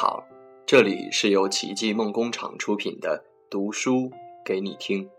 [0.00, 0.24] 好，
[0.64, 4.12] 这里是由奇迹梦工厂出品的读书
[4.44, 5.10] 给你听，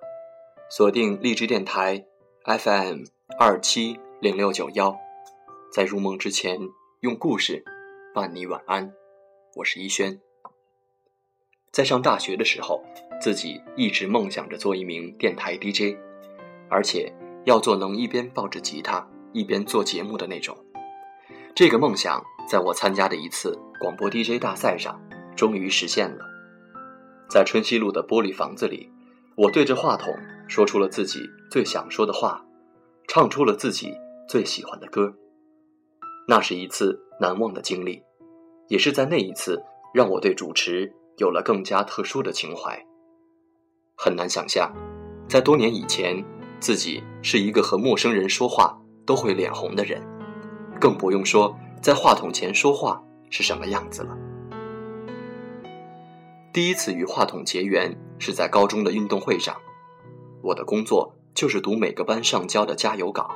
[0.69, 2.05] 锁定荔枝电台
[2.45, 3.03] FM
[3.37, 4.97] 二七零六九幺，
[5.69, 6.57] 在入梦之前
[7.01, 7.61] 用故事
[8.15, 8.93] 伴你晚安。
[9.57, 10.21] 我是一轩。
[11.73, 12.81] 在上大学的时候，
[13.19, 15.97] 自己一直梦想着做一名电台 DJ，
[16.69, 20.57] 而且要做能一边抱着吉他一边做节目的那种。
[21.53, 24.99] 这个梦想，在我参加的一次广播 DJ 大赛上，
[25.35, 26.25] 终于实现了。
[27.29, 28.91] 在春熙路的玻璃房子里，
[29.35, 30.11] 我对着话筒
[30.47, 32.43] 说出了自己最想说的话，
[33.07, 33.93] 唱出了自己
[34.27, 35.13] 最喜欢的歌。
[36.27, 38.01] 那是一次难忘的经历，
[38.67, 39.63] 也是在那一次
[39.93, 42.83] 让我对主持有了更加特殊的情怀。
[43.95, 44.73] 很难想象，
[45.27, 46.25] 在多年以前，
[46.59, 50.01] 自己是一个和陌生人说话都会脸红的人。
[50.79, 54.17] 更不用说在话筒前说话是什么样子了。
[56.51, 59.55] 第一次与话筒结缘是在高中的运动会上，
[60.41, 63.31] 我的工作就是读每个班上交的加油稿，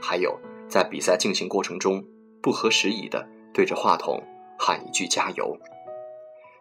[0.00, 2.02] 还有在比赛进行过程中
[2.40, 4.22] 不合时宜的对着话筒
[4.58, 5.54] 喊一句加油。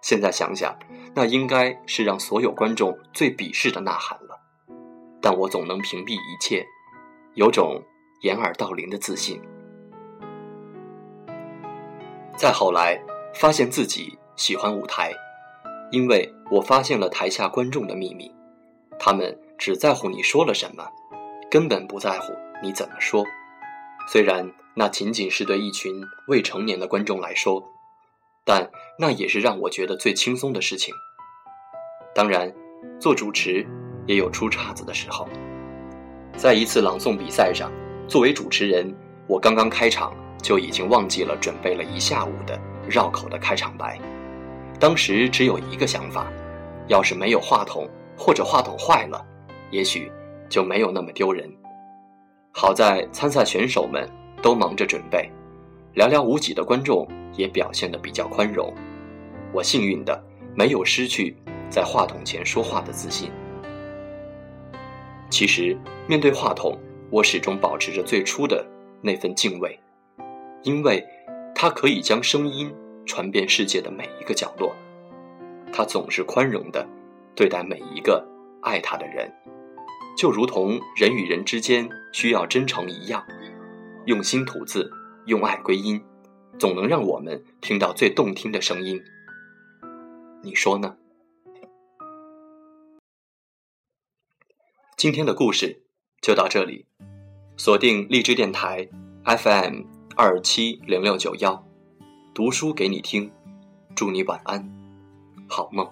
[0.02, 0.78] 现在想想，
[1.16, 4.42] 那应该是让所有观众最鄙视的呐喊了，
[5.22, 6.66] 但我总能屏蔽一切，
[7.36, 7.82] 有种
[8.24, 9.42] 掩耳盗铃的自信。
[12.44, 13.02] 再后来，
[13.34, 15.14] 发现自己喜欢舞台，
[15.92, 18.30] 因为我发现了台下观众的秘密，
[19.00, 20.86] 他们只在乎你说了什么，
[21.50, 23.24] 根本不在乎你怎么说。
[24.12, 27.64] 虽然那仅仅是对一群未成年的观众来说，
[28.44, 30.94] 但那也是让我觉得最轻松的事情。
[32.14, 32.54] 当然，
[33.00, 33.66] 做主持
[34.06, 35.26] 也有出岔子的时候。
[36.36, 37.72] 在一次朗诵比赛上，
[38.06, 38.94] 作为主持人，
[39.28, 40.14] 我刚刚开场。
[40.44, 43.98] 就已经忘记了准备了一下午的绕口的开场白，
[44.78, 46.28] 当时只有一个想法：
[46.88, 49.26] 要是没有话筒，或者话筒坏了，
[49.72, 50.12] 也许
[50.50, 51.50] 就没有那么丢人。
[52.52, 54.08] 好在参赛选手们
[54.42, 55.32] 都忙着准备，
[55.96, 58.72] 寥寥无几的观众也表现得比较宽容。
[59.54, 60.22] 我幸运的
[60.54, 61.36] 没有失去
[61.70, 63.32] 在话筒前说话的自信。
[65.30, 65.76] 其实
[66.06, 66.78] 面对话筒，
[67.10, 68.64] 我始终保持着最初的
[69.02, 69.80] 那份敬畏。
[70.64, 71.06] 因为，
[71.54, 72.74] 他可以将声音
[73.06, 74.74] 传遍世界的每一个角落，
[75.72, 76.88] 他总是宽容的
[77.36, 78.26] 对待每一个
[78.62, 79.32] 爱他的人，
[80.18, 83.26] 就如同人与人之间需要真诚一样，
[84.06, 84.90] 用心吐字，
[85.26, 86.02] 用爱归音，
[86.58, 89.02] 总能让我们听到最动听的声音。
[90.42, 90.98] 你说呢？
[94.96, 95.84] 今天的故事
[96.22, 96.86] 就到这里，
[97.58, 98.88] 锁定荔枝电台
[99.26, 99.93] FM。
[100.16, 101.64] 二七零六九幺，
[102.36, 103.32] 读书给你听，
[103.96, 104.64] 祝你晚安，
[105.48, 105.88] 好梦。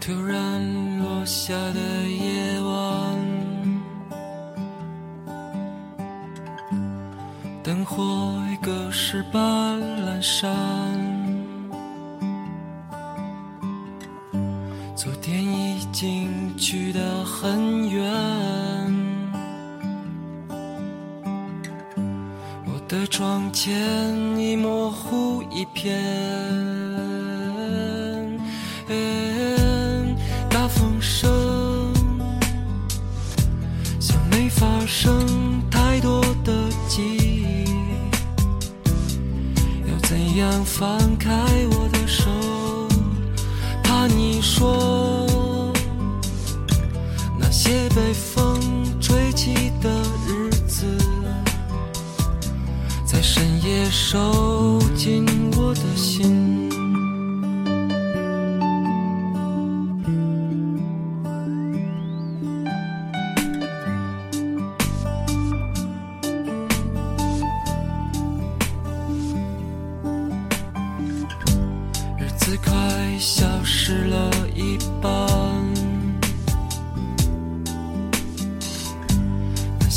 [0.00, 3.16] 突然落下的夜晚，
[7.62, 8.02] 灯火
[8.52, 11.07] 已隔世般阑珊。
[15.00, 16.28] 昨天已经
[16.58, 18.02] 去得很远，
[22.66, 23.72] 我的窗前
[24.36, 26.02] 已模糊一片。
[30.50, 31.94] 大风声
[34.00, 36.52] 像没发生太多的
[36.88, 37.64] 记忆，
[39.88, 41.30] 要怎样放开
[41.70, 42.47] 我的手？
[43.98, 45.26] 把你说
[47.36, 47.88] 那些。
[47.88, 48.60] 被风
[49.00, 49.90] 吹起的
[50.24, 50.86] 日子，
[53.04, 56.37] 在深夜收紧我的心。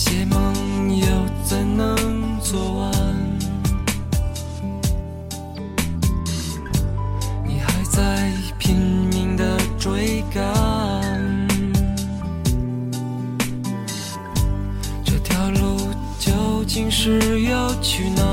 [0.03, 1.06] 些梦又
[1.45, 2.92] 怎能做完？
[7.45, 10.42] 你还在拼命的追赶。
[15.06, 15.77] 这条路
[16.18, 16.31] 究
[16.65, 18.24] 竟是要去哪？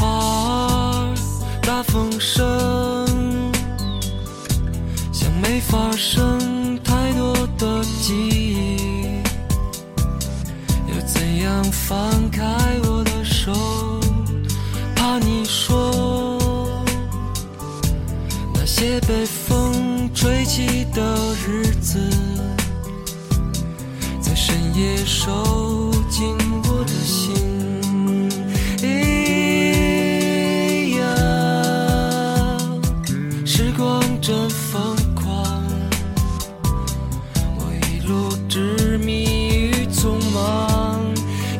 [0.00, 1.12] 啊，
[1.60, 3.52] 大风声。
[5.12, 6.31] 像没发生。
[18.82, 22.00] 些被风吹起的日子，
[24.20, 27.32] 在深夜收紧我的心。
[28.78, 28.88] 咿
[30.98, 31.06] 呀，
[33.46, 35.62] 时光真疯狂，
[37.58, 41.00] 我一路执迷于匆忙，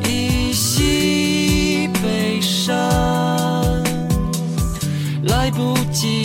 [0.09, 2.75] 一袭悲伤，
[5.23, 6.22] 来不及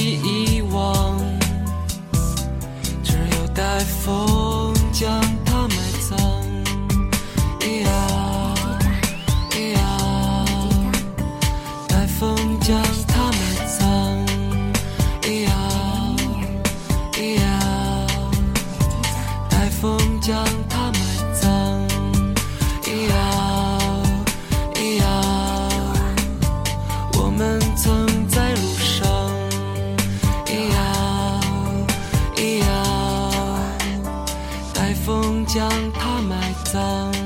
[20.29, 20.99] 将它埋
[21.33, 21.89] 葬，
[22.83, 23.15] 咿呀
[24.75, 25.05] 咿呀，
[27.15, 29.09] 我们曾在路上，
[30.45, 31.41] 咿呀
[32.37, 32.67] 咿呀，
[34.75, 37.18] 待风将它埋葬。